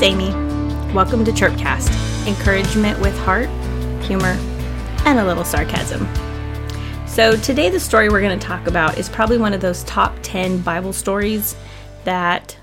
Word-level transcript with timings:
It's 0.00 0.06
Amy. 0.08 0.30
Welcome 0.94 1.26
to 1.26 1.30
Chirpcast 1.30 2.26
encouragement 2.26 2.98
with 3.00 3.14
heart, 3.18 3.50
humor, 4.02 4.34
and 5.04 5.18
a 5.18 5.24
little 5.26 5.44
sarcasm. 5.44 6.08
So, 7.06 7.36
today 7.36 7.68
the 7.68 7.80
story 7.80 8.08
we're 8.08 8.22
going 8.22 8.38
to 8.38 8.46
talk 8.46 8.66
about 8.66 8.96
is 8.96 9.10
probably 9.10 9.36
one 9.36 9.52
of 9.52 9.60
those 9.60 9.84
top 9.84 10.16
10 10.22 10.62
Bible 10.62 10.94
stories 10.94 11.54
that, 12.04 12.56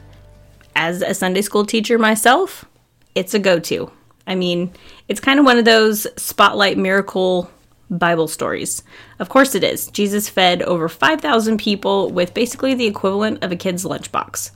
as 0.76 1.04
a 1.04 1.13
Sunday 1.13 1.44
school 1.44 1.63
teacher 1.63 2.00
myself, 2.00 2.66
it's 3.13 3.36
a 3.36 3.40
go 3.40 3.60
to. 3.60 3.91
I 4.26 4.34
mean, 4.34 4.74
it's 5.08 5.20
kind 5.20 5.38
of 5.38 5.46
one 5.46 5.60
of 5.60 5.66
those 5.66 6.08
spotlight 6.20 6.80
miracle 6.80 7.52
Bible 7.91 8.27
stories. 8.27 8.82
Of 9.20 9.30
course, 9.30 9.54
it 9.54 9.63
is. 9.63 9.90
Jesus 9.90 10.27
fed 10.27 10.63
over 10.63 10.90
5,000 10.90 11.60
people 11.60 12.10
with 12.10 12.34
basically 12.34 12.74
the 12.74 12.88
equivalent 12.88 13.44
of 13.44 13.52
a 13.52 13.55
kid's 13.55 13.85
lunchbox. 13.85 14.49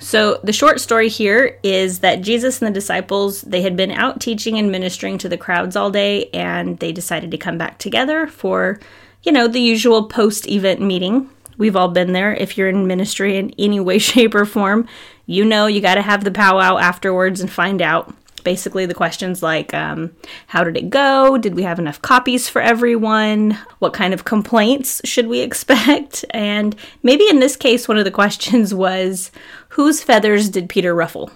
So, 0.00 0.40
the 0.42 0.52
short 0.52 0.80
story 0.80 1.08
here 1.08 1.58
is 1.62 2.00
that 2.00 2.20
Jesus 2.20 2.60
and 2.60 2.68
the 2.68 2.74
disciples, 2.78 3.42
they 3.42 3.62
had 3.62 3.76
been 3.76 3.90
out 3.90 4.20
teaching 4.20 4.58
and 4.58 4.70
ministering 4.70 5.18
to 5.18 5.28
the 5.28 5.38
crowds 5.38 5.76
all 5.76 5.90
day 5.90 6.28
and 6.30 6.78
they 6.78 6.92
decided 6.92 7.30
to 7.30 7.38
come 7.38 7.58
back 7.58 7.78
together 7.78 8.26
for, 8.26 8.80
you 9.22 9.32
know, 9.32 9.46
the 9.46 9.60
usual 9.60 10.08
post-event 10.08 10.80
meeting. 10.80 11.30
We've 11.56 11.76
all 11.76 11.88
been 11.88 12.12
there. 12.12 12.34
If 12.34 12.58
you're 12.58 12.68
in 12.68 12.86
ministry 12.86 13.36
in 13.36 13.54
any 13.58 13.78
way 13.78 13.98
shape 13.98 14.34
or 14.34 14.44
form, 14.44 14.88
you 15.26 15.44
know 15.44 15.66
you 15.66 15.80
got 15.80 15.94
to 15.94 16.02
have 16.02 16.24
the 16.24 16.30
powwow 16.30 16.76
afterwards 16.78 17.40
and 17.40 17.50
find 17.50 17.80
out 17.80 18.12
basically 18.44 18.86
the 18.86 18.94
questions 18.94 19.42
like 19.42 19.74
um, 19.74 20.14
how 20.48 20.62
did 20.62 20.76
it 20.76 20.90
go? 20.90 21.36
Did 21.38 21.54
we 21.54 21.62
have 21.62 21.78
enough 21.78 22.00
copies 22.02 22.48
for 22.48 22.62
everyone? 22.62 23.58
What 23.78 23.92
kind 23.92 24.14
of 24.14 24.24
complaints 24.24 25.00
should 25.04 25.26
we 25.26 25.40
expect? 25.40 26.24
And 26.34 26.76
maybe 27.02 27.28
in 27.28 27.40
this 27.40 27.56
case 27.56 27.88
one 27.88 27.96
of 27.96 28.04
the 28.04 28.10
questions 28.10 28.74
was 28.74 29.30
whose 29.70 30.02
feathers 30.02 30.50
did 30.50 30.68
peter 30.68 30.94
ruffle? 30.94 31.30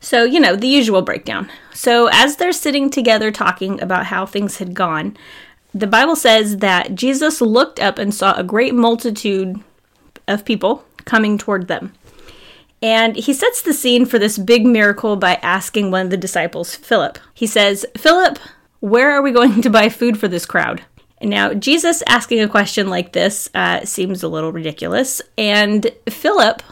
So 0.00 0.24
you 0.24 0.40
know 0.40 0.56
the 0.56 0.66
usual 0.66 1.02
breakdown. 1.02 1.48
So 1.72 2.08
as 2.12 2.36
they're 2.36 2.52
sitting 2.52 2.90
together 2.90 3.30
talking 3.30 3.80
about 3.80 4.06
how 4.06 4.26
things 4.26 4.58
had 4.58 4.74
gone 4.74 5.16
the 5.76 5.86
bible 5.86 6.16
says 6.16 6.58
that 6.58 6.94
jesus 6.94 7.40
looked 7.42 7.78
up 7.78 7.98
and 7.98 8.14
saw 8.14 8.34
a 8.34 8.42
great 8.42 8.74
multitude 8.74 9.62
of 10.26 10.44
people 10.44 10.84
coming 11.04 11.36
toward 11.36 11.68
them 11.68 11.92
and 12.82 13.16
he 13.16 13.32
sets 13.32 13.62
the 13.62 13.72
scene 13.72 14.04
for 14.06 14.18
this 14.18 14.38
big 14.38 14.66
miracle 14.66 15.16
by 15.16 15.34
asking 15.42 15.90
one 15.90 16.06
of 16.06 16.10
the 16.10 16.16
disciples, 16.16 16.74
Philip. 16.74 17.18
He 17.34 17.46
says, 17.46 17.86
Philip, 17.96 18.38
where 18.80 19.10
are 19.10 19.22
we 19.22 19.32
going 19.32 19.62
to 19.62 19.70
buy 19.70 19.88
food 19.88 20.18
for 20.18 20.28
this 20.28 20.46
crowd? 20.46 20.82
Now, 21.22 21.54
Jesus 21.54 22.02
asking 22.06 22.40
a 22.40 22.48
question 22.48 22.90
like 22.90 23.12
this 23.12 23.48
uh, 23.54 23.84
seems 23.84 24.22
a 24.22 24.28
little 24.28 24.52
ridiculous, 24.52 25.22
and 25.38 25.90
Philip 26.08 26.62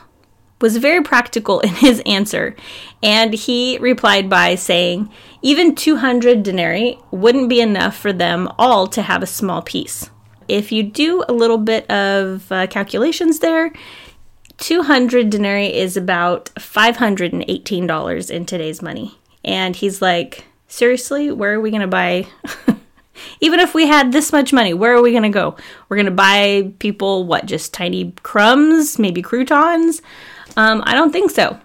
was 0.60 0.76
very 0.76 1.02
practical 1.02 1.60
in 1.60 1.70
his 1.70 2.02
answer, 2.04 2.54
and 3.02 3.32
he 3.32 3.78
replied 3.78 4.28
by 4.28 4.54
saying, 4.54 5.10
Even 5.40 5.74
200 5.74 6.42
denarii 6.42 6.98
wouldn't 7.10 7.48
be 7.48 7.60
enough 7.60 7.96
for 7.96 8.12
them 8.12 8.48
all 8.58 8.86
to 8.88 9.02
have 9.02 9.22
a 9.22 9.26
small 9.26 9.62
piece. 9.62 10.10
If 10.46 10.70
you 10.72 10.82
do 10.82 11.24
a 11.26 11.32
little 11.32 11.58
bit 11.58 11.90
of 11.90 12.52
uh, 12.52 12.66
calculations 12.66 13.38
there, 13.38 13.72
200 14.58 15.30
denarii 15.30 15.74
is 15.74 15.96
about 15.96 16.46
$518 16.56 18.30
in 18.30 18.46
today's 18.46 18.82
money. 18.82 19.18
And 19.44 19.76
he's 19.76 20.00
like, 20.00 20.46
seriously, 20.68 21.30
where 21.30 21.54
are 21.54 21.60
we 21.60 21.70
going 21.70 21.80
to 21.80 21.86
buy? 21.86 22.26
Even 23.40 23.60
if 23.60 23.74
we 23.74 23.86
had 23.86 24.12
this 24.12 24.32
much 24.32 24.52
money, 24.52 24.74
where 24.74 24.94
are 24.94 25.02
we 25.02 25.10
going 25.10 25.22
to 25.22 25.28
go? 25.28 25.56
We're 25.88 25.96
going 25.96 26.06
to 26.06 26.12
buy 26.12 26.72
people, 26.78 27.24
what, 27.24 27.46
just 27.46 27.72
tiny 27.72 28.12
crumbs, 28.22 28.98
maybe 28.98 29.22
croutons? 29.22 30.02
Um, 30.56 30.82
I 30.86 30.94
don't 30.94 31.12
think 31.12 31.30
so. 31.30 31.58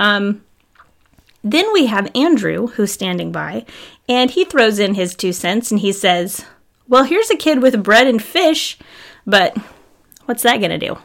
Um, 0.00 0.44
then 1.44 1.72
we 1.72 1.86
have 1.86 2.10
Andrew, 2.14 2.68
who's 2.68 2.92
standing 2.92 3.30
by, 3.32 3.64
and 4.08 4.30
he 4.30 4.44
throws 4.44 4.78
in 4.78 4.94
his 4.94 5.14
two 5.14 5.32
cents 5.32 5.70
and 5.70 5.80
he 5.80 5.92
says, 5.92 6.44
Well, 6.88 7.04
here's 7.04 7.30
a 7.30 7.36
kid 7.36 7.62
with 7.62 7.82
bread 7.82 8.06
and 8.06 8.22
fish, 8.22 8.78
but 9.26 9.56
what's 10.24 10.42
that 10.42 10.58
going 10.58 10.70
to 10.70 10.78
do? 10.78 10.98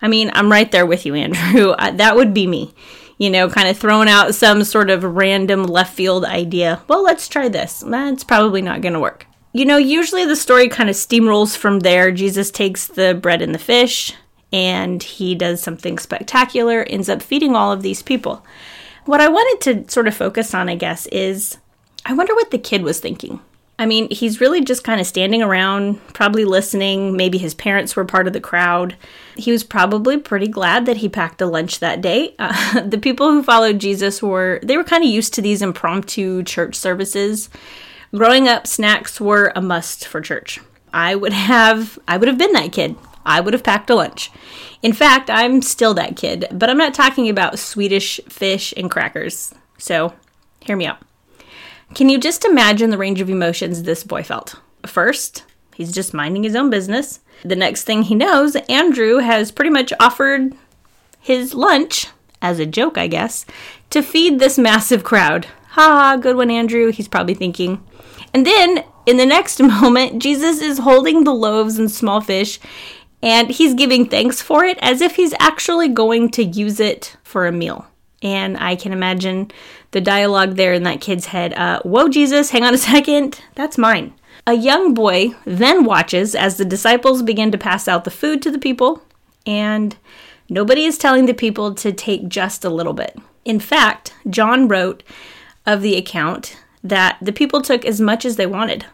I 0.00 0.08
mean, 0.08 0.30
I'm 0.34 0.50
right 0.50 0.70
there 0.70 0.86
with 0.86 1.04
you, 1.06 1.14
Andrew. 1.14 1.72
Uh, 1.78 1.90
that 1.92 2.16
would 2.16 2.34
be 2.34 2.46
me. 2.46 2.74
You 3.18 3.30
know, 3.30 3.48
kind 3.48 3.68
of 3.68 3.76
throwing 3.76 4.08
out 4.08 4.34
some 4.34 4.62
sort 4.64 4.90
of 4.90 5.02
random 5.02 5.64
left 5.64 5.94
field 5.94 6.24
idea. 6.24 6.80
Well, 6.88 7.02
let's 7.02 7.28
try 7.28 7.48
this. 7.48 7.80
That's 7.86 8.24
probably 8.24 8.62
not 8.62 8.80
going 8.80 8.92
to 8.92 9.00
work. 9.00 9.26
You 9.52 9.64
know, 9.64 9.76
usually 9.76 10.24
the 10.24 10.36
story 10.36 10.68
kind 10.68 10.88
of 10.88 10.96
steamrolls 10.96 11.56
from 11.56 11.80
there. 11.80 12.12
Jesus 12.12 12.50
takes 12.50 12.86
the 12.86 13.14
bread 13.14 13.42
and 13.42 13.54
the 13.54 13.58
fish 13.58 14.14
and 14.52 15.02
he 15.02 15.34
does 15.34 15.62
something 15.62 15.98
spectacular, 15.98 16.82
ends 16.84 17.08
up 17.08 17.22
feeding 17.22 17.54
all 17.54 17.72
of 17.72 17.82
these 17.82 18.02
people. 18.02 18.44
What 19.04 19.20
I 19.20 19.28
wanted 19.28 19.86
to 19.86 19.90
sort 19.90 20.08
of 20.08 20.14
focus 20.14 20.54
on, 20.54 20.68
I 20.68 20.74
guess, 20.74 21.06
is 21.06 21.58
I 22.04 22.14
wonder 22.14 22.34
what 22.34 22.50
the 22.50 22.58
kid 22.58 22.82
was 22.82 23.00
thinking. 23.00 23.40
I 23.78 23.86
mean, 23.86 24.10
he's 24.10 24.40
really 24.40 24.62
just 24.62 24.82
kind 24.82 25.00
of 25.00 25.06
standing 25.06 25.40
around, 25.40 26.04
probably 26.12 26.44
listening. 26.44 27.16
Maybe 27.16 27.38
his 27.38 27.54
parents 27.54 27.94
were 27.94 28.04
part 28.04 28.26
of 28.26 28.32
the 28.32 28.40
crowd. 28.40 28.96
He 29.36 29.52
was 29.52 29.62
probably 29.62 30.18
pretty 30.18 30.48
glad 30.48 30.84
that 30.86 30.96
he 30.96 31.08
packed 31.08 31.40
a 31.40 31.46
lunch 31.46 31.78
that 31.78 32.00
day. 32.00 32.34
Uh, 32.40 32.80
the 32.86 32.98
people 32.98 33.30
who 33.30 33.42
followed 33.42 33.78
Jesus 33.78 34.20
were 34.20 34.58
they 34.64 34.76
were 34.76 34.84
kind 34.84 35.04
of 35.04 35.10
used 35.10 35.32
to 35.34 35.42
these 35.42 35.62
impromptu 35.62 36.42
church 36.42 36.74
services. 36.74 37.48
Growing 38.12 38.48
up, 38.48 38.66
snacks 38.66 39.20
were 39.20 39.52
a 39.54 39.62
must 39.62 40.06
for 40.06 40.20
church. 40.20 40.58
I 40.92 41.14
would 41.14 41.32
have 41.32 41.98
I 42.08 42.16
would 42.16 42.28
have 42.28 42.38
been 42.38 42.52
that 42.54 42.72
kid. 42.72 42.96
I 43.24 43.40
would 43.40 43.52
have 43.52 43.62
packed 43.62 43.90
a 43.90 43.94
lunch. 43.94 44.32
In 44.82 44.92
fact, 44.92 45.30
I'm 45.30 45.60
still 45.62 45.94
that 45.94 46.16
kid, 46.16 46.46
but 46.50 46.70
I'm 46.70 46.78
not 46.78 46.94
talking 46.94 47.28
about 47.28 47.58
Swedish 47.58 48.20
fish 48.28 48.72
and 48.76 48.90
crackers. 48.90 49.54
So, 49.76 50.14
hear 50.60 50.76
me 50.76 50.86
out. 50.86 50.98
Can 51.94 52.08
you 52.08 52.18
just 52.18 52.44
imagine 52.44 52.90
the 52.90 52.98
range 52.98 53.20
of 53.20 53.30
emotions 53.30 53.82
this 53.82 54.04
boy 54.04 54.22
felt? 54.22 54.56
First, 54.86 55.44
he's 55.74 55.92
just 55.92 56.14
minding 56.14 56.44
his 56.44 56.54
own 56.54 56.70
business. 56.70 57.20
The 57.44 57.56
next 57.56 57.84
thing 57.84 58.02
he 58.02 58.14
knows, 58.14 58.56
Andrew 58.68 59.18
has 59.18 59.50
pretty 59.50 59.70
much 59.70 59.92
offered 60.00 60.54
his 61.20 61.54
lunch, 61.54 62.08
as 62.40 62.58
a 62.58 62.66
joke, 62.66 62.96
I 62.96 63.06
guess, 63.08 63.44
to 63.90 64.02
feed 64.02 64.38
this 64.38 64.58
massive 64.58 65.02
crowd. 65.02 65.46
Ha 65.70 66.16
good 66.20 66.36
one, 66.36 66.50
Andrew, 66.50 66.92
he's 66.92 67.08
probably 67.08 67.34
thinking. 67.34 67.82
And 68.32 68.46
then, 68.46 68.84
in 69.06 69.16
the 69.16 69.26
next 69.26 69.60
moment, 69.62 70.22
Jesus 70.22 70.60
is 70.60 70.78
holding 70.78 71.24
the 71.24 71.34
loaves 71.34 71.78
and 71.78 71.90
small 71.90 72.20
fish 72.20 72.60
and 73.22 73.50
he's 73.50 73.74
giving 73.74 74.08
thanks 74.08 74.40
for 74.40 74.64
it 74.64 74.78
as 74.80 75.00
if 75.00 75.16
he's 75.16 75.34
actually 75.40 75.88
going 75.88 76.30
to 76.30 76.44
use 76.44 76.78
it 76.78 77.16
for 77.24 77.46
a 77.46 77.52
meal. 77.52 77.86
And 78.22 78.56
I 78.56 78.76
can 78.76 78.92
imagine 78.92 79.50
the 79.90 80.00
dialogue 80.00 80.56
there 80.56 80.72
in 80.72 80.82
that 80.84 81.00
kid's 81.00 81.26
head 81.26 81.54
uh, 81.54 81.80
Whoa, 81.82 82.08
Jesus, 82.08 82.50
hang 82.50 82.64
on 82.64 82.74
a 82.74 82.78
second, 82.78 83.40
that's 83.54 83.78
mine. 83.78 84.14
A 84.46 84.54
young 84.54 84.94
boy 84.94 85.34
then 85.44 85.84
watches 85.84 86.34
as 86.34 86.56
the 86.56 86.64
disciples 86.64 87.22
begin 87.22 87.50
to 87.52 87.58
pass 87.58 87.86
out 87.86 88.04
the 88.04 88.10
food 88.10 88.40
to 88.42 88.50
the 88.50 88.58
people, 88.58 89.02
and 89.44 89.96
nobody 90.48 90.84
is 90.84 90.96
telling 90.96 91.26
the 91.26 91.34
people 91.34 91.74
to 91.74 91.92
take 91.92 92.28
just 92.28 92.64
a 92.64 92.70
little 92.70 92.94
bit. 92.94 93.18
In 93.44 93.60
fact, 93.60 94.14
John 94.28 94.68
wrote 94.68 95.02
of 95.66 95.82
the 95.82 95.96
account 95.96 96.56
that 96.82 97.18
the 97.20 97.32
people 97.32 97.60
took 97.60 97.84
as 97.84 98.00
much 98.00 98.24
as 98.24 98.36
they 98.36 98.46
wanted. 98.46 98.86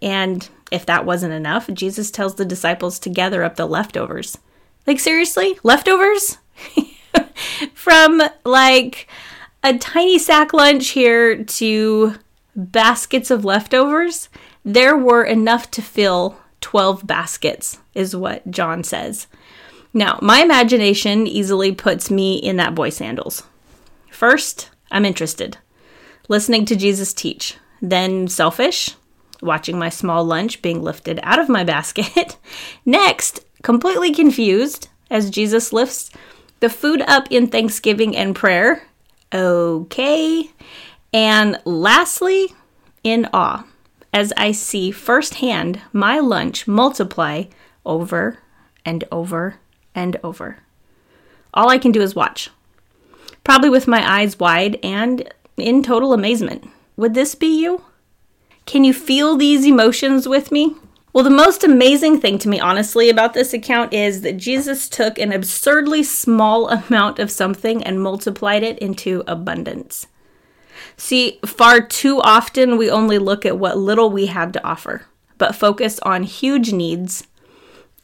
And 0.00 0.48
if 0.70 0.86
that 0.86 1.04
wasn't 1.04 1.34
enough, 1.34 1.68
Jesus 1.72 2.10
tells 2.10 2.34
the 2.34 2.44
disciples 2.44 2.98
to 3.00 3.10
gather 3.10 3.42
up 3.44 3.56
the 3.56 3.66
leftovers. 3.66 4.38
Like, 4.86 4.98
seriously? 4.98 5.58
Leftovers? 5.62 6.38
From 7.74 8.22
like 8.44 9.08
a 9.62 9.78
tiny 9.78 10.18
sack 10.18 10.52
lunch 10.52 10.88
here 10.88 11.44
to 11.44 12.14
baskets 12.54 13.30
of 13.30 13.44
leftovers, 13.44 14.28
there 14.64 14.96
were 14.96 15.24
enough 15.24 15.70
to 15.72 15.82
fill 15.82 16.36
12 16.60 17.06
baskets, 17.06 17.78
is 17.94 18.14
what 18.14 18.50
John 18.50 18.84
says. 18.84 19.26
Now, 19.94 20.18
my 20.22 20.40
imagination 20.40 21.26
easily 21.26 21.72
puts 21.72 22.10
me 22.10 22.36
in 22.36 22.56
that 22.56 22.74
boy 22.74 22.90
sandals. 22.90 23.42
First, 24.10 24.70
I'm 24.90 25.04
interested, 25.04 25.58
listening 26.28 26.64
to 26.66 26.76
Jesus 26.76 27.12
teach. 27.12 27.56
Then, 27.80 28.28
selfish, 28.28 28.94
watching 29.42 29.78
my 29.78 29.88
small 29.88 30.24
lunch 30.24 30.62
being 30.62 30.82
lifted 30.82 31.18
out 31.22 31.38
of 31.38 31.48
my 31.48 31.64
basket. 31.64 32.38
Next, 32.86 33.40
completely 33.62 34.14
confused 34.14 34.88
as 35.10 35.30
Jesus 35.30 35.72
lifts 35.72 36.10
the 36.60 36.70
food 36.70 37.02
up 37.02 37.26
in 37.30 37.48
thanksgiving 37.48 38.16
and 38.16 38.36
prayer. 38.36 38.86
Okay. 39.32 40.50
And 41.12 41.60
lastly, 41.64 42.54
in 43.02 43.28
awe, 43.32 43.66
as 44.12 44.32
I 44.36 44.52
see 44.52 44.90
firsthand 44.90 45.80
my 45.92 46.18
lunch 46.18 46.68
multiply 46.68 47.44
over 47.84 48.38
and 48.84 49.04
over 49.10 49.56
and 49.94 50.18
over. 50.22 50.58
All 51.54 51.68
I 51.68 51.78
can 51.78 51.92
do 51.92 52.00
is 52.00 52.14
watch, 52.14 52.50
probably 53.44 53.70
with 53.70 53.88
my 53.88 54.20
eyes 54.20 54.38
wide 54.38 54.78
and 54.82 55.32
in 55.56 55.82
total 55.82 56.12
amazement. 56.12 56.68
Would 56.96 57.14
this 57.14 57.34
be 57.34 57.60
you? 57.60 57.84
Can 58.64 58.84
you 58.84 58.92
feel 58.92 59.36
these 59.36 59.66
emotions 59.66 60.28
with 60.28 60.52
me? 60.52 60.76
Well, 61.12 61.24
the 61.24 61.30
most 61.30 61.62
amazing 61.62 62.20
thing 62.20 62.38
to 62.38 62.48
me, 62.48 62.58
honestly, 62.58 63.10
about 63.10 63.34
this 63.34 63.52
account 63.52 63.92
is 63.92 64.22
that 64.22 64.38
Jesus 64.38 64.88
took 64.88 65.18
an 65.18 65.30
absurdly 65.30 66.02
small 66.02 66.70
amount 66.70 67.18
of 67.18 67.30
something 67.30 67.84
and 67.84 68.02
multiplied 68.02 68.62
it 68.62 68.78
into 68.78 69.22
abundance. 69.26 70.06
See, 70.96 71.38
far 71.44 71.82
too 71.82 72.20
often 72.20 72.78
we 72.78 72.90
only 72.90 73.18
look 73.18 73.44
at 73.44 73.58
what 73.58 73.76
little 73.76 74.10
we 74.10 74.26
have 74.26 74.52
to 74.52 74.64
offer, 74.64 75.06
but 75.36 75.54
focus 75.54 75.98
on 76.00 76.22
huge 76.22 76.72
needs 76.72 77.26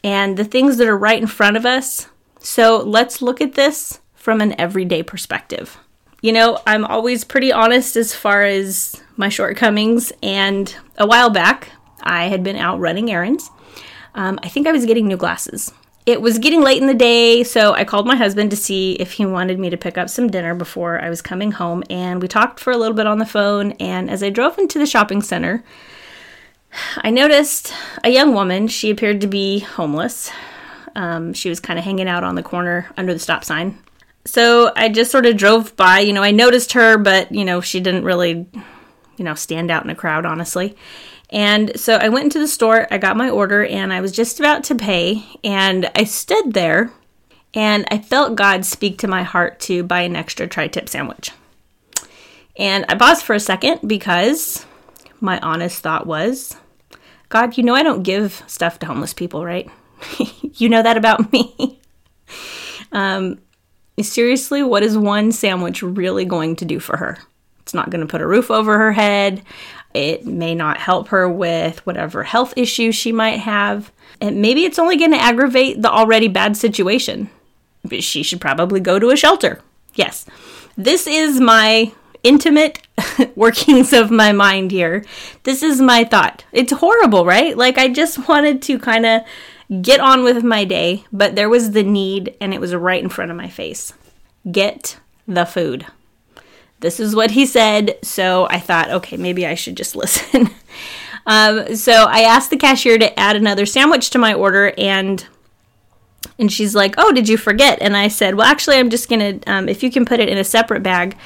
and 0.05 0.37
the 0.37 0.45
things 0.45 0.77
that 0.77 0.87
are 0.87 0.97
right 0.97 1.21
in 1.21 1.27
front 1.27 1.57
of 1.57 1.65
us. 1.65 2.09
So 2.41 2.77
let's 2.79 3.23
look 3.23 3.41
at 3.41 3.55
this 3.55 4.01
from 4.15 4.43
an 4.43 4.59
everyday 4.61 5.03
perspective. 5.03 5.79
You 6.21 6.33
know, 6.33 6.61
I'm 6.67 6.85
always 6.85 7.25
pretty 7.25 7.53
honest 7.53 7.97
as 7.97 8.15
far 8.15 8.43
as 8.43 9.03
my 9.17 9.29
shortcomings, 9.29 10.13
and 10.23 10.75
a 10.97 11.07
while 11.07 11.31
back, 11.31 11.71
I 12.03 12.25
had 12.27 12.43
been 12.43 12.57
out 12.57 12.81
running 12.81 13.11
errands. 13.11 13.51
Um, 14.15 14.39
I 14.43 14.49
think 14.49 14.67
I 14.67 14.73
was 14.73 14.87
getting 14.87 15.07
new 15.07 15.17
glasses. 15.17 15.73
It 16.07 16.23
was 16.23 16.39
getting 16.39 16.63
late 16.63 16.81
in 16.81 16.89
the 16.89 16.95
day, 16.95 17.45
so 17.45 17.75
I 17.75 17.85
called 17.85 18.07
my 18.07 18.17
husband 18.17 18.51
to 18.51 18.57
see 18.57 18.93
if 18.95 19.13
he 19.13 19.27
wanted 19.27 19.59
me 19.59 19.69
to 19.69 19.77
pick 19.77 19.99
up 19.99 20.09
some 20.09 20.31
dinner 20.31 20.55
before 20.55 20.99
I 20.99 21.11
was 21.11 21.21
coming 21.21 21.53
home. 21.53 21.85
And 21.91 22.23
we 22.23 22.29
talked 22.29 22.61
for 22.61 22.73
a 22.73 22.79
little 22.79 22.97
bit 22.97 23.07
on 23.07 23.19
the 23.19 23.27
phone. 23.27 23.73
And 23.73 24.09
as 24.09 24.23
I 24.23 24.31
drove 24.31 24.59
into 24.59 24.79
the 24.79 24.87
shopping 24.87 25.21
center, 25.21 25.63
I 26.97 27.11
noticed 27.11 27.75
a 28.03 28.09
young 28.09 28.33
woman. 28.33 28.69
She 28.69 28.91
appeared 28.91 29.21
to 29.21 29.27
be 29.27 29.59
homeless. 29.59 30.31
Um, 30.97 31.35
she 31.35 31.51
was 31.51 31.61
kind 31.61 31.79
of 31.79 31.85
hanging 31.85 32.09
out 32.09 32.25
on 32.25 32.37
the 32.37 32.43
corner 32.43 32.91
under 32.97 33.13
the 33.13 33.21
stop 33.21 33.45
sign. 33.45 33.79
So 34.25 34.73
I 34.77 34.89
just 34.89 35.11
sort 35.11 35.27
of 35.27 35.37
drove 35.37 35.77
by. 35.77 36.01
You 36.01 36.13
know, 36.15 36.23
I 36.23 36.31
noticed 36.31 36.73
her, 36.73 36.97
but, 36.99 37.33
you 37.33 37.45
know, 37.45 37.61
she 37.61 37.81
didn't 37.81 38.05
really, 38.05 38.47
you 39.17 39.25
know, 39.25 39.35
stand 39.35 39.71
out 39.71 39.85
in 39.85 39.91
a 39.91 39.95
crowd, 39.95 40.27
honestly. 40.27 40.75
And 41.31 41.79
so 41.79 41.97
I 41.97 42.09
went 42.09 42.25
into 42.25 42.39
the 42.39 42.49
store, 42.49 42.87
I 42.91 42.99
got 42.99 43.17
my 43.17 43.29
order, 43.29 43.65
and 43.65 43.93
I 43.93 44.01
was 44.01 44.13
just 44.13 44.41
about 44.41 44.65
to 44.65 44.75
pay. 44.75 45.25
And 45.45 45.91
I 45.95 46.05
stood 46.05 46.55
there 46.55 46.91
and 47.55 47.87
I 47.91 47.99
felt 47.99 48.37
God 48.37 48.65
speak 48.65 48.99
to 48.99 49.09
my 49.09 49.23
heart 49.23 49.61
to 49.61 49.83
buy 49.83 50.03
an 50.03 50.17
extra 50.17 50.47
tri 50.47 50.69
tip 50.69 50.89
sandwich. 50.89 51.33
And 52.57 52.85
I 52.89 52.95
paused 52.95 53.25
for 53.25 53.35
a 53.35 53.41
second 53.41 53.87
because 53.87 54.67
my 55.21 55.39
honest 55.41 55.83
thought 55.83 56.07
was 56.07 56.57
God, 57.29 57.57
you 57.59 57.63
know, 57.63 57.75
I 57.75 57.83
don't 57.83 58.03
give 58.03 58.43
stuff 58.47 58.79
to 58.79 58.87
homeless 58.87 59.13
people, 59.13 59.45
right? 59.45 59.69
you 60.55 60.69
know 60.69 60.83
that 60.83 60.97
about 60.97 61.31
me. 61.33 61.79
um, 62.93 63.39
seriously, 64.01 64.63
what 64.63 64.83
is 64.83 64.97
one 64.97 65.33
sandwich 65.33 65.83
really 65.83 66.25
going 66.25 66.57
to 66.57 66.65
do 66.65 66.81
for 66.81 66.97
her? 66.97 67.19
It's 67.61 67.75
not 67.75 67.91
going 67.91 68.01
to 68.01 68.07
put 68.07 68.23
a 68.23 68.27
roof 68.27 68.51
over 68.51 68.79
her 68.79 68.93
head. 68.93 69.43
It 69.95 70.27
may 70.27 70.55
not 70.55 70.79
help 70.79 71.09
her 71.09 71.29
with 71.29 71.85
whatever 71.87 72.23
health 72.23 72.55
issues 72.57 72.95
she 72.95 73.13
might 73.13 73.39
have. 73.41 73.91
And 74.21 74.43
maybe 74.43 74.65
it's 74.65 74.79
only 74.79 74.97
going 74.97 75.13
to 75.13 75.21
aggravate 75.23 75.83
the 75.83 75.91
already 75.91 76.29
bad 76.29 76.57
situation. 76.57 77.31
She 78.01 78.23
should 78.23 78.41
probably 78.41 78.81
go 78.81 78.99
to 78.99 79.11
a 79.11 79.17
shelter. 79.17 79.61
Yes. 79.95 80.27
This 80.77 81.07
is 81.07 81.41
my 81.41 81.93
intimate 82.23 82.87
workings 83.37 83.93
of 83.93 84.11
my 84.11 84.33
mind 84.33 84.71
here. 84.71 85.05
This 85.45 85.63
is 85.63 85.81
my 85.81 86.05
thought. 86.05 86.45
It's 86.53 86.73
horrible, 86.73 87.25
right? 87.25 87.57
Like, 87.57 87.79
I 87.79 87.89
just 87.89 88.29
wanted 88.29 88.63
to 88.63 88.79
kind 88.79 89.07
of 89.07 89.23
get 89.83 90.01
on 90.01 90.25
with 90.25 90.43
my 90.43 90.65
day, 90.65 91.05
but 91.13 91.37
there 91.37 91.49
was 91.49 91.73
the 91.73 91.83
need 91.83 92.37
and 92.41 92.55
it 92.55 92.61
was 92.61 92.75
right 92.75 93.03
in 93.03 93.09
front 93.09 93.31
of 93.31 93.37
my 93.37 93.49
face. 93.49 93.93
Get 94.51 94.99
the 95.27 95.45
food. 95.45 95.87
This 96.81 97.01
is 97.01 97.15
what 97.15 97.33
he 97.33 97.47
said. 97.47 97.99
So 98.03 98.47
I 98.51 98.61
thought, 98.61 98.91
okay, 98.91 99.17
maybe 99.17 99.47
I 99.47 99.55
should 99.55 99.77
just 99.77 99.97
listen. 100.03 100.51
um, 101.27 101.75
so 101.75 101.93
I 101.93 102.21
asked 102.21 102.51
the 102.51 102.57
cashier 102.57 102.99
to 102.99 103.19
add 103.19 103.37
another 103.37 103.67
sandwich 103.67 104.11
to 104.11 104.19
my 104.19 104.35
order 104.35 104.73
and 104.79 105.27
and 106.39 106.53
she's 106.53 106.75
like, 106.75 106.95
"Oh, 106.99 107.13
did 107.13 107.29
you 107.29 107.37
forget?" 107.37 107.79
And 107.81 107.97
I 107.97 108.09
said, 108.09 108.35
"Well, 108.35 108.47
actually, 108.47 108.77
I'm 108.77 108.91
just 108.91 109.09
gonna. 109.09 109.39
Um, 109.47 109.69
if 109.69 109.83
you 109.83 109.91
can 109.91 110.05
put 110.05 110.21
it 110.21 110.29
in 110.29 110.39
a 110.39 110.45
separate 110.45 110.83
bag, 110.83 111.17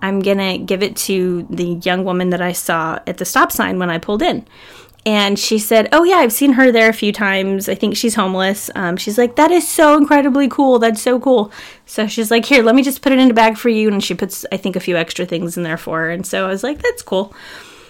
I'm 0.00 0.20
gonna 0.20 0.58
give 0.58 0.82
it 0.82 0.96
to 0.96 1.46
the 1.50 1.80
young 1.82 2.04
woman 2.04 2.30
that 2.30 2.42
I 2.42 2.52
saw 2.52 2.98
at 3.06 3.18
the 3.18 3.24
stop 3.24 3.52
sign 3.52 3.78
when 3.78 3.90
I 3.90 3.98
pulled 3.98 4.22
in." 4.22 4.46
And 5.04 5.36
she 5.36 5.58
said, 5.58 5.88
"Oh 5.92 6.04
yeah, 6.04 6.16
I've 6.16 6.32
seen 6.32 6.52
her 6.52 6.70
there 6.70 6.88
a 6.88 6.92
few 6.94 7.12
times. 7.12 7.68
I 7.68 7.74
think 7.74 7.96
she's 7.96 8.14
homeless." 8.14 8.70
Um, 8.76 8.96
she's 8.96 9.18
like, 9.18 9.34
"That 9.36 9.50
is 9.50 9.66
so 9.66 9.96
incredibly 9.96 10.48
cool. 10.48 10.78
That's 10.78 11.02
so 11.02 11.18
cool." 11.18 11.52
So 11.86 12.06
she's 12.06 12.30
like, 12.30 12.44
"Here, 12.44 12.62
let 12.62 12.76
me 12.76 12.82
just 12.82 13.02
put 13.02 13.12
it 13.12 13.18
in 13.18 13.30
a 13.30 13.34
bag 13.34 13.56
for 13.56 13.68
you." 13.68 13.88
And 13.88 14.02
she 14.02 14.14
puts, 14.14 14.46
I 14.52 14.56
think, 14.56 14.76
a 14.76 14.80
few 14.80 14.96
extra 14.96 15.26
things 15.26 15.56
in 15.56 15.64
there 15.64 15.76
for 15.76 16.00
her. 16.00 16.10
And 16.10 16.24
so 16.24 16.46
I 16.46 16.48
was 16.48 16.62
like, 16.62 16.80
"That's 16.80 17.02
cool." 17.02 17.34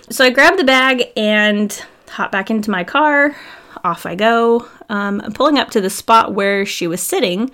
So 0.09 0.25
I 0.25 0.31
grabbed 0.31 0.59
the 0.59 0.65
bag 0.65 1.05
and 1.17 1.85
hop 2.09 2.33
back 2.33 2.51
into 2.51 2.71
my 2.71 2.85
car. 2.85 3.37
Off 3.85 4.07
I 4.07 4.15
go. 4.15 4.67
Um, 4.89 5.21
I'm 5.23 5.33
pulling 5.33 5.59
up 5.59 5.71
to 5.71 5.81
the 5.81 5.91
spot 5.91 6.35
where 6.35 6.65
she 6.65 6.87
was 6.87 7.03
sitting, 7.03 7.51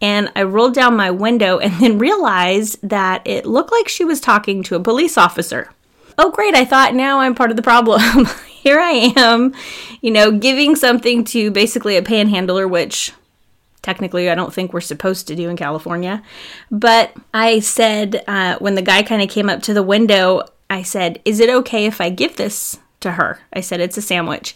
and 0.00 0.30
I 0.36 0.42
rolled 0.44 0.74
down 0.74 0.96
my 0.96 1.10
window 1.10 1.58
and 1.58 1.72
then 1.80 1.98
realized 1.98 2.78
that 2.88 3.26
it 3.26 3.44
looked 3.46 3.72
like 3.72 3.88
she 3.88 4.04
was 4.04 4.20
talking 4.20 4.62
to 4.64 4.76
a 4.76 4.80
police 4.80 5.18
officer. 5.18 5.72
Oh, 6.18 6.30
great. 6.30 6.54
I 6.54 6.64
thought 6.64 6.94
now 6.94 7.20
I'm 7.20 7.34
part 7.34 7.50
of 7.50 7.56
the 7.56 7.62
problem. 7.62 8.26
here 8.60 8.78
I 8.78 9.12
am, 9.16 9.54
you 10.02 10.10
know, 10.10 10.30
giving 10.30 10.76
something 10.76 11.24
to 11.24 11.50
basically 11.50 11.96
a 11.96 12.02
panhandler, 12.02 12.68
which 12.68 13.12
technically 13.80 14.28
I 14.28 14.34
don't 14.34 14.52
think 14.52 14.72
we're 14.72 14.82
supposed 14.82 15.26
to 15.28 15.36
do 15.36 15.48
in 15.48 15.56
California. 15.56 16.22
But 16.70 17.14
I 17.32 17.60
said, 17.60 18.22
uh, 18.26 18.58
when 18.58 18.74
the 18.74 18.82
guy 18.82 19.02
kind 19.02 19.22
of 19.22 19.30
came 19.30 19.48
up 19.48 19.62
to 19.62 19.72
the 19.72 19.82
window, 19.82 20.42
I 20.68 20.82
said, 20.82 21.22
Is 21.24 21.40
it 21.40 21.48
okay 21.48 21.86
if 21.86 22.02
I 22.02 22.10
give 22.10 22.36
this 22.36 22.78
to 23.00 23.12
her? 23.12 23.40
I 23.52 23.62
said, 23.62 23.80
It's 23.80 23.96
a 23.96 24.02
sandwich. 24.02 24.54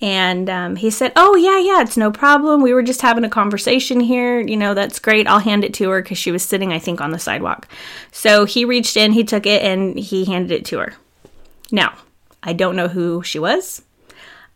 And 0.00 0.48
um, 0.48 0.76
he 0.76 0.88
said, 0.88 1.12
Oh, 1.16 1.34
yeah, 1.34 1.58
yeah, 1.58 1.82
it's 1.82 1.96
no 1.96 2.12
problem. 2.12 2.62
We 2.62 2.72
were 2.72 2.84
just 2.84 3.02
having 3.02 3.24
a 3.24 3.28
conversation 3.28 3.98
here. 3.98 4.40
You 4.40 4.56
know, 4.56 4.74
that's 4.74 5.00
great. 5.00 5.26
I'll 5.26 5.40
hand 5.40 5.64
it 5.64 5.74
to 5.74 5.90
her 5.90 6.02
because 6.02 6.18
she 6.18 6.30
was 6.30 6.44
sitting, 6.44 6.72
I 6.72 6.78
think, 6.78 7.00
on 7.00 7.10
the 7.10 7.18
sidewalk. 7.18 7.66
So 8.12 8.44
he 8.44 8.64
reached 8.64 8.96
in, 8.96 9.12
he 9.12 9.24
took 9.24 9.44
it, 9.44 9.62
and 9.62 9.98
he 9.98 10.24
handed 10.24 10.52
it 10.52 10.64
to 10.66 10.78
her. 10.78 10.94
Now, 11.72 11.94
I 12.42 12.52
don't 12.52 12.76
know 12.76 12.88
who 12.88 13.22
she 13.22 13.38
was, 13.38 13.82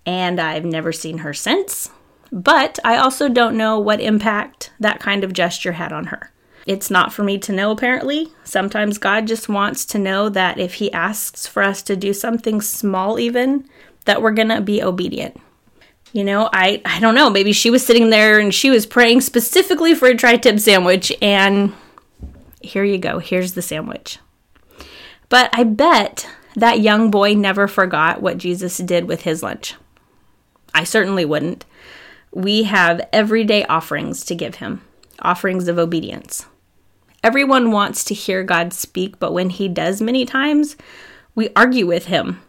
and 0.07 0.41
I've 0.41 0.65
never 0.65 0.93
seen 0.93 1.19
her 1.19 1.35
since, 1.35 1.91
but 2.33 2.79
I 2.85 2.97
also 2.97 3.29
don't 3.29 3.57
know 3.57 3.79
what 3.79 4.01
impact 4.01 4.73
that 4.81 5.01
kind 5.01 5.25
of 5.25 5.33
gesture 5.33 5.73
had 5.73 5.93
on 5.93 6.07
her. 6.07 6.33
It's 6.67 6.91
not 6.91 7.12
for 7.12 7.23
me 7.23 7.38
to 7.38 7.53
know, 7.53 7.71
apparently. 7.71 8.33
Sometimes 8.43 8.97
God 8.97 9.26
just 9.26 9.49
wants 9.49 9.85
to 9.87 9.99
know 9.99 10.31
that 10.31 10.59
if 10.59 10.75
He 10.75 10.91
asks 10.93 11.47
for 11.47 11.62
us 11.62 11.83
to 11.83 11.97
do 11.97 12.14
something 12.14 12.61
small, 12.61 13.19
even, 13.19 13.69
that 14.07 14.23
we're 14.23 14.33
gonna 14.33 14.61
be 14.61 14.83
obedient. 14.83 15.41
You 16.12 16.25
know, 16.25 16.49
I, 16.53 16.81
I 16.85 17.00
don't 17.00 17.14
know, 17.14 17.29
maybe 17.29 17.53
she 17.53 17.71
was 17.71 17.85
sitting 17.85 18.11
there 18.11 18.38
and 18.38 18.55
she 18.55 18.71
was 18.71 18.87
praying 18.87 19.21
specifically 19.21 19.95
for 19.95 20.09
a 20.09 20.17
tri 20.17 20.37
tip 20.37 20.59
sandwich, 20.59 21.12
and 21.21 21.75
here 22.62 22.85
you 22.85 22.99
go, 22.99 23.19
here's 23.19 23.53
the 23.53 23.62
sandwich. 23.62 24.19
But 25.29 25.50
I 25.53 25.64
bet 25.64 26.29
that 26.54 26.80
young 26.80 27.11
boy 27.11 27.34
never 27.34 27.68
forgot 27.68 28.23
what 28.23 28.38
Jesus 28.38 28.78
did 28.78 29.06
with 29.06 29.23
his 29.23 29.42
lunch. 29.42 29.75
I 30.75 30.84
certainly 30.84 31.25
wouldn't. 31.25 31.64
We 32.32 32.64
have 32.64 33.06
everyday 33.12 33.64
offerings 33.64 34.25
to 34.25 34.34
give 34.34 34.56
him, 34.56 34.82
offerings 35.20 35.68
of 35.68 35.78
obedience. 35.78 36.46
Everyone 37.23 37.70
wants 37.70 38.04
to 38.04 38.14
hear 38.14 38.42
God 38.42 38.73
speak, 38.73 39.18
but 39.18 39.32
when 39.32 39.50
he 39.50 39.68
does 39.68 40.02
many 40.02 40.26
times, 40.26 40.76
we 41.34 41.49
argue 41.56 41.87
with 41.87 42.06
him, 42.06 42.42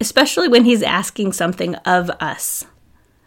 especially 0.00 0.48
when 0.48 0.64
he's 0.64 0.82
asking 0.82 1.32
something 1.32 1.74
of 1.76 2.10
us. 2.20 2.64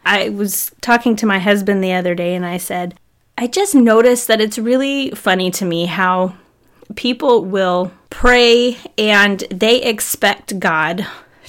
I 0.05 0.29
was 0.29 0.72
talking 0.81 1.15
to 1.17 1.25
my 1.25 1.39
husband 1.39 1.84
the 1.84 1.93
other 1.93 2.15
day 2.15 2.36
and 2.36 2.46
I 2.46 2.58
said, 2.58 3.00
I 3.38 3.48
just 3.48 3.74
noticed 3.74 4.27
that 4.27 4.41
it's 4.41 4.58
really 4.58 5.12
funny 5.12 5.50
to 5.51 5.65
me 5.65 5.86
how 5.86 6.36
people 6.96 7.46
will 7.46 7.91
pray 8.10 8.78
and 8.98 9.39
they 9.51 9.82
expect 9.82 10.60
God 10.60 11.06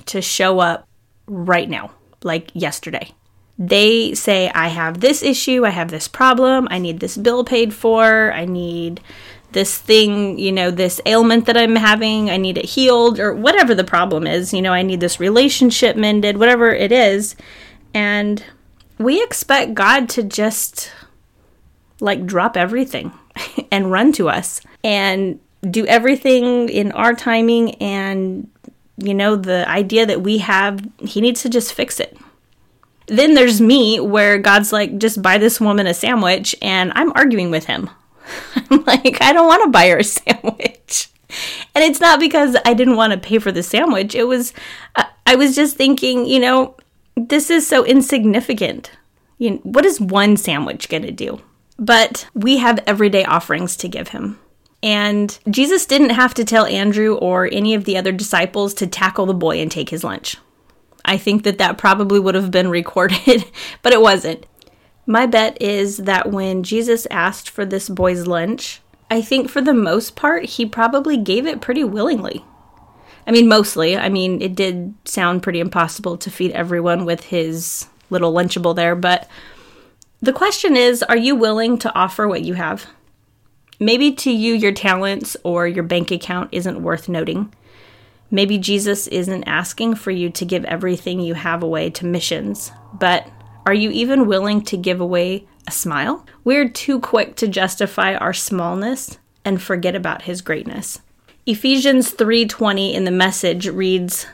to 0.06 0.20
show 0.20 0.60
up 0.60 0.86
right 1.26 1.68
now, 1.68 1.92
like 2.22 2.50
yesterday. 2.54 3.12
They 3.58 4.14
say, 4.14 4.50
I 4.54 4.68
have 4.68 5.00
this 5.00 5.22
issue, 5.22 5.66
I 5.66 5.70
have 5.70 5.90
this 5.90 6.08
problem, 6.08 6.66
I 6.70 6.78
need 6.78 7.00
this 7.00 7.16
bill 7.16 7.44
paid 7.44 7.74
for, 7.74 8.32
I 8.32 8.46
need 8.46 9.00
this 9.52 9.76
thing, 9.76 10.38
you 10.38 10.52
know, 10.52 10.70
this 10.70 11.00
ailment 11.04 11.46
that 11.46 11.56
I'm 11.56 11.76
having, 11.76 12.30
I 12.30 12.36
need 12.36 12.56
it 12.56 12.64
healed, 12.64 13.18
or 13.18 13.34
whatever 13.34 13.74
the 13.74 13.84
problem 13.84 14.26
is, 14.26 14.54
you 14.54 14.62
know, 14.62 14.72
I 14.72 14.82
need 14.82 15.00
this 15.00 15.20
relationship 15.20 15.96
mended, 15.96 16.38
whatever 16.38 16.72
it 16.72 16.92
is. 16.92 17.36
And 17.92 18.42
we 18.98 19.22
expect 19.22 19.74
God 19.74 20.08
to 20.10 20.22
just 20.22 20.90
like 22.00 22.26
drop 22.26 22.56
everything 22.56 23.12
and 23.70 23.90
run 23.90 24.12
to 24.12 24.28
us. 24.28 24.60
And 24.82 25.40
do 25.68 25.86
everything 25.86 26.68
in 26.68 26.92
our 26.92 27.14
timing 27.14 27.74
and 27.76 28.48
you 28.96 29.14
know 29.14 29.36
the 29.36 29.68
idea 29.68 30.06
that 30.06 30.22
we 30.22 30.38
have 30.38 30.86
he 30.98 31.20
needs 31.20 31.42
to 31.42 31.48
just 31.48 31.72
fix 31.72 32.00
it 32.00 32.16
then 33.06 33.34
there's 33.34 33.60
me 33.60 33.98
where 34.00 34.38
god's 34.38 34.72
like 34.72 34.98
just 34.98 35.20
buy 35.22 35.38
this 35.38 35.60
woman 35.60 35.86
a 35.86 35.94
sandwich 35.94 36.54
and 36.62 36.92
i'm 36.94 37.12
arguing 37.12 37.50
with 37.50 37.66
him 37.66 37.90
i'm 38.70 38.84
like 38.84 39.20
i 39.22 39.32
don't 39.32 39.46
want 39.46 39.62
to 39.64 39.70
buy 39.70 39.88
her 39.88 39.98
a 39.98 40.04
sandwich 40.04 41.08
and 41.74 41.84
it's 41.84 42.00
not 42.00 42.20
because 42.20 42.56
i 42.64 42.74
didn't 42.74 42.96
want 42.96 43.12
to 43.12 43.18
pay 43.18 43.38
for 43.38 43.52
the 43.52 43.62
sandwich 43.62 44.14
it 44.14 44.24
was 44.24 44.52
uh, 44.96 45.04
i 45.26 45.34
was 45.34 45.54
just 45.54 45.76
thinking 45.76 46.26
you 46.26 46.40
know 46.40 46.74
this 47.28 47.50
is 47.50 47.66
so 47.66 47.84
insignificant. 47.84 48.92
You 49.38 49.52
know, 49.52 49.56
what 49.58 49.84
is 49.84 50.00
one 50.00 50.36
sandwich 50.36 50.88
going 50.88 51.02
to 51.02 51.12
do? 51.12 51.40
But 51.78 52.28
we 52.34 52.58
have 52.58 52.82
everyday 52.86 53.24
offerings 53.24 53.76
to 53.76 53.88
give 53.88 54.08
him. 54.08 54.38
And 54.82 55.38
Jesus 55.48 55.84
didn't 55.84 56.10
have 56.10 56.34
to 56.34 56.44
tell 56.44 56.64
Andrew 56.64 57.14
or 57.16 57.48
any 57.52 57.74
of 57.74 57.84
the 57.84 57.96
other 57.98 58.12
disciples 58.12 58.72
to 58.74 58.86
tackle 58.86 59.26
the 59.26 59.34
boy 59.34 59.60
and 59.60 59.70
take 59.70 59.90
his 59.90 60.04
lunch. 60.04 60.36
I 61.04 61.18
think 61.18 61.44
that 61.44 61.58
that 61.58 61.78
probably 61.78 62.18
would 62.18 62.34
have 62.34 62.50
been 62.50 62.68
recorded, 62.70 63.44
but 63.82 63.92
it 63.92 64.00
wasn't. 64.00 64.46
My 65.06 65.26
bet 65.26 65.60
is 65.60 65.98
that 65.98 66.30
when 66.30 66.62
Jesus 66.62 67.06
asked 67.10 67.50
for 67.50 67.66
this 67.66 67.88
boy's 67.88 68.26
lunch, 68.26 68.80
I 69.10 69.22
think 69.22 69.50
for 69.50 69.60
the 69.60 69.74
most 69.74 70.14
part, 70.14 70.44
he 70.44 70.64
probably 70.64 71.16
gave 71.16 71.46
it 71.46 71.60
pretty 71.60 71.82
willingly. 71.82 72.44
I 73.26 73.32
mean, 73.32 73.48
mostly. 73.48 73.96
I 73.96 74.08
mean, 74.08 74.40
it 74.40 74.54
did 74.54 74.94
sound 75.04 75.42
pretty 75.42 75.60
impossible 75.60 76.16
to 76.18 76.30
feed 76.30 76.52
everyone 76.52 77.04
with 77.04 77.24
his 77.24 77.86
little 78.08 78.32
Lunchable 78.32 78.74
there, 78.74 78.96
but 78.96 79.28
the 80.22 80.32
question 80.32 80.76
is 80.76 81.02
are 81.02 81.16
you 81.16 81.34
willing 81.34 81.78
to 81.78 81.94
offer 81.94 82.28
what 82.28 82.42
you 82.42 82.54
have? 82.54 82.86
Maybe 83.82 84.12
to 84.12 84.30
you, 84.30 84.52
your 84.52 84.72
talents 84.72 85.38
or 85.42 85.66
your 85.66 85.82
bank 85.82 86.10
account 86.10 86.50
isn't 86.52 86.82
worth 86.82 87.08
noting. 87.08 87.52
Maybe 88.30 88.58
Jesus 88.58 89.06
isn't 89.06 89.44
asking 89.44 89.94
for 89.94 90.10
you 90.10 90.28
to 90.30 90.44
give 90.44 90.66
everything 90.66 91.18
you 91.18 91.32
have 91.32 91.62
away 91.62 91.88
to 91.90 92.04
missions, 92.04 92.70
but 92.92 93.26
are 93.64 93.74
you 93.74 93.90
even 93.90 94.26
willing 94.26 94.62
to 94.64 94.76
give 94.76 95.00
away 95.00 95.46
a 95.66 95.70
smile? 95.70 96.26
We're 96.44 96.68
too 96.68 97.00
quick 97.00 97.36
to 97.36 97.48
justify 97.48 98.14
our 98.14 98.34
smallness 98.34 99.18
and 99.46 99.62
forget 99.62 99.96
about 99.96 100.22
his 100.22 100.42
greatness. 100.42 101.00
Ephesians 101.46 102.10
3:20 102.10 102.92
in 102.92 103.04
the 103.04 103.10
message 103.10 103.66
reads, 103.66 104.26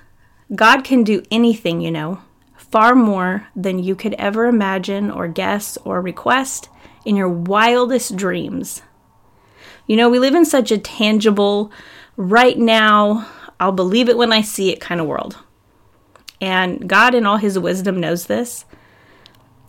God 0.54 0.82
can 0.82 1.04
do 1.04 1.22
anything, 1.30 1.80
you 1.80 1.92
know, 1.92 2.18
far 2.56 2.96
more 2.96 3.46
than 3.54 3.78
you 3.78 3.94
could 3.94 4.14
ever 4.14 4.46
imagine 4.46 5.10
or 5.10 5.28
guess 5.28 5.78
or 5.84 6.00
request 6.00 6.68
in 7.04 7.14
your 7.14 7.28
wildest 7.28 8.16
dreams. 8.16 8.82
You 9.86 9.96
know, 9.96 10.08
we 10.08 10.18
live 10.18 10.34
in 10.34 10.44
such 10.44 10.70
a 10.70 10.78
tangible, 10.78 11.70
right 12.16 12.58
now, 12.58 13.28
I'll 13.60 13.72
believe 13.72 14.08
it 14.08 14.18
when 14.18 14.32
I 14.32 14.42
see 14.42 14.70
it 14.70 14.80
kind 14.80 15.00
of 15.00 15.06
world. 15.06 15.38
And 16.40 16.88
God, 16.88 17.14
in 17.14 17.24
all 17.24 17.36
his 17.36 17.58
wisdom, 17.58 18.00
knows 18.00 18.26
this. 18.26 18.64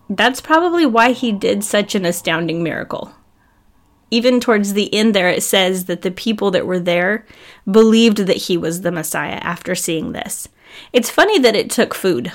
That's 0.10 0.42
probably 0.42 0.86
why 0.86 1.12
he 1.12 1.32
did 1.32 1.64
such 1.64 1.96
an 1.96 2.06
astounding 2.06 2.64
miracle. 2.64 3.12
Even 4.10 4.40
towards 4.40 4.74
the 4.74 4.94
end, 4.94 5.14
there 5.14 5.30
it 5.30 5.44
says 5.44 5.86
that 5.86 6.02
the 6.02 6.12
people 6.12 6.50
that 6.52 6.66
were 6.66 6.80
there 6.80 7.26
believed 7.70 8.20
that 8.20 8.38
he 8.38 8.58
was 8.58 8.82
the 8.82 8.92
Messiah 8.92 9.40
after 9.42 9.76
seeing 9.76 10.14
this. 10.14 10.48
It's 10.94 11.10
funny 11.10 11.40
that 11.40 11.56
it 11.56 11.70
took 11.70 11.94
food. 11.94 12.32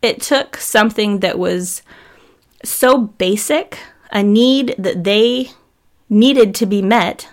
It 0.00 0.22
took 0.22 0.56
something 0.56 1.20
that 1.20 1.38
was 1.38 1.82
so 2.64 2.98
basic, 2.98 3.78
a 4.12 4.22
need 4.22 4.74
that 4.78 5.02
they 5.02 5.50
needed 6.08 6.54
to 6.56 6.66
be 6.66 6.82
met 6.82 7.28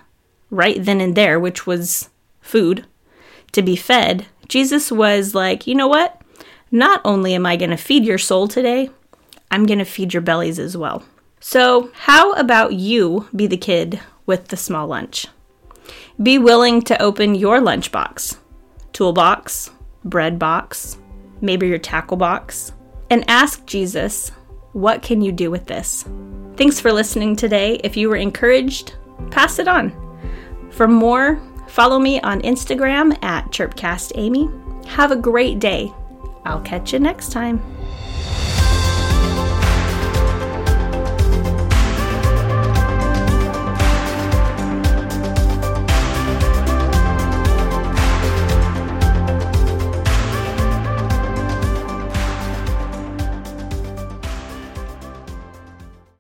right 0.50 0.84
then 0.84 1.02
and 1.02 1.16
there, 1.16 1.40
which 1.40 1.66
was 1.66 2.10
food 2.42 2.86
to 3.52 3.62
be 3.62 3.76
fed, 3.76 4.28
Jesus 4.48 4.92
was 4.92 5.34
like, 5.34 5.66
you 5.66 5.76
know 5.76 5.88
what? 5.88 6.22
Not 6.72 7.02
only 7.04 7.34
am 7.34 7.46
I 7.46 7.56
going 7.56 7.70
to 7.72 7.78
feed 7.78 8.06
your 8.06 8.18
soul 8.18 8.48
today, 8.48 8.90
I'm 9.50 9.66
going 9.66 9.80
to 9.80 9.86
feed 9.86 10.14
your 10.14 10.22
bellies 10.22 10.60
as 10.60 10.76
well. 10.76 11.04
So, 11.40 11.92
how 11.94 12.34
about 12.34 12.74
you 12.74 13.28
be 13.36 13.48
the 13.48 13.58
kid 13.58 14.00
with 14.26 14.48
the 14.48 14.58
small 14.58 14.88
lunch? 14.88 15.28
Be 16.22 16.38
willing 16.38 16.82
to 16.84 17.02
open 17.02 17.36
your 17.36 17.60
lunchbox, 17.60 18.38
toolbox, 18.94 19.70
bread 20.04 20.40
box, 20.40 20.98
maybe 21.42 21.68
your 21.68 21.78
tackle 21.78 22.18
box, 22.18 22.74
and 23.10 23.24
ask 23.28 23.66
Jesus, 23.66 24.32
what 24.76 25.02
can 25.02 25.22
you 25.22 25.32
do 25.32 25.50
with 25.50 25.66
this? 25.66 26.06
Thanks 26.56 26.80
for 26.80 26.94
listening 26.94 27.36
today. 27.36 27.80
If 27.84 27.98
you 27.98 28.10
were 28.10 28.16
encouraged, 28.16 28.96
pass 29.32 29.60
it 29.60 29.68
on. 29.68 29.92
For 30.72 30.88
more, 30.88 31.42
Follow 31.68 32.00
me 32.00 32.22
on 32.22 32.42
Instagram 32.44 33.22
at 33.22 33.52
ChirpcastAmy. 33.52 34.86
Have 34.88 35.12
a 35.12 35.16
great 35.18 35.60
day. 35.60 35.94
I'll 36.46 36.62
catch 36.62 36.94
you 36.94 37.00
next 37.00 37.34
time. 37.34 37.62